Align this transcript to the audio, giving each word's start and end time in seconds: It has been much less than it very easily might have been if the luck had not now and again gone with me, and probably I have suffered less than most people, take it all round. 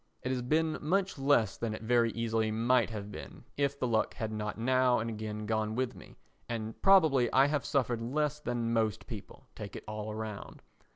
It 0.23 0.31
has 0.31 0.41
been 0.41 0.79
much 0.81 1.19
less 1.19 1.57
than 1.57 1.75
it 1.75 1.83
very 1.83 2.09
easily 2.13 2.49
might 2.49 2.89
have 2.89 3.11
been 3.11 3.43
if 3.55 3.77
the 3.79 3.85
luck 3.85 4.15
had 4.15 4.31
not 4.31 4.57
now 4.57 4.97
and 4.97 5.11
again 5.11 5.45
gone 5.45 5.75
with 5.75 5.93
me, 5.93 6.17
and 6.49 6.81
probably 6.81 7.31
I 7.31 7.45
have 7.45 7.63
suffered 7.65 8.01
less 8.01 8.39
than 8.39 8.73
most 8.73 9.05
people, 9.05 9.45
take 9.53 9.75
it 9.75 9.83
all 9.87 10.15
round. 10.15 10.63